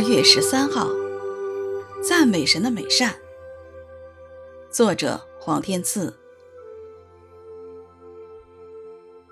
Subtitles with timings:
[0.00, 0.88] 二月十三号，
[2.02, 3.16] 赞美神的美善。
[4.70, 6.14] 作者黄天赐。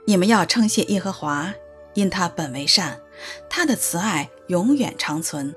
[0.05, 1.55] 你们要称谢耶和华，
[1.95, 3.01] 因他本为善，
[3.49, 5.57] 他的慈爱永远长存。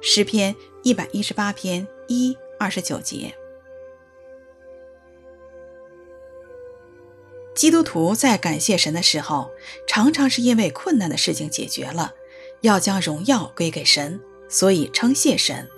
[0.00, 3.34] 诗篇一百一十八篇一二十九节。
[7.54, 9.50] 基督徒在感谢神的时候，
[9.86, 12.14] 常常是因为困难的事情解决了，
[12.60, 15.68] 要将荣耀归给神，所以称谢神。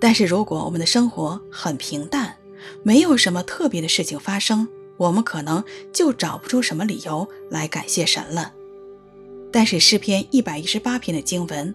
[0.00, 2.36] 但是如果我们的生活很平淡，
[2.82, 8.52] 没有什么特别的事情发生，我们可能就找不出什么理由来感谢神了。
[9.52, 11.74] 但是诗篇一百一十八篇的经文，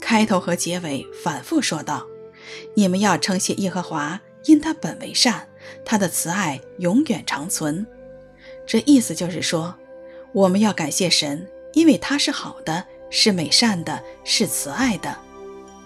[0.00, 2.06] 开头和结尾反复说道
[2.74, 5.46] ：“你们要称谢耶和华，因他本为善，
[5.84, 7.86] 他的慈爱永远长存。”
[8.66, 9.74] 这意思就是说，
[10.32, 15.16] 我们要感谢神，因为他是好的，是美善的，是慈爱的，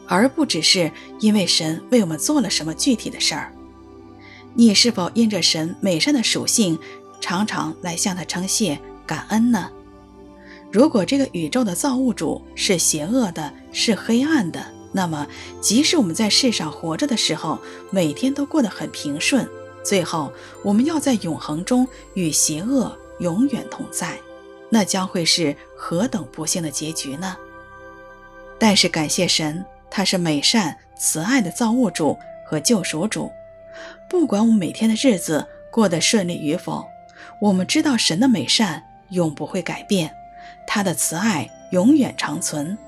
[0.07, 3.53] 而不只是因为神为我们做了什么具体的事儿。
[4.55, 6.79] 你是否因着神美善的属性，
[7.21, 9.71] 常常来向他称谢、感恩呢？
[10.71, 15.27] 如果这个宇宙的造物主是邪恶的，是黑暗的，那么
[15.61, 17.59] 即使我们在世上活着的时候，
[17.91, 19.49] 每天都过得很平顺。
[19.85, 24.19] 最后，我们要在永恒中与邪恶永远同在，
[24.75, 27.37] 那将会是何等不幸的结局呢？
[28.59, 33.31] 但是感谢神，他是美善慈爱的造物主和救赎主。
[34.09, 36.89] 不管我们每天的日子过得顺利与否，
[37.39, 40.11] 我们知道神的美善永不会改变，
[40.67, 42.79] 他的慈爱永远长存。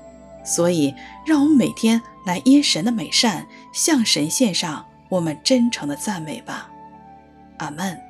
[0.43, 6.67] 所以，让我们每天来因神的美善向神献上我们真诚的赞美吧。
[7.57, 8.04] 阿门。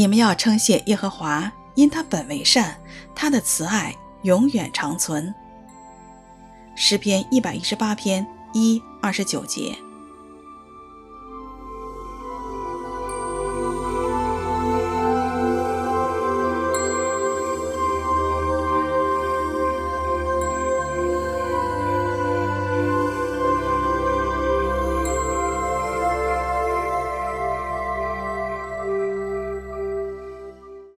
[0.00, 2.74] 你们要称谢耶和华，因他本为善，
[3.14, 5.34] 他的慈爱永远长存。
[6.74, 9.76] 诗篇一百一十八篇一二十九节。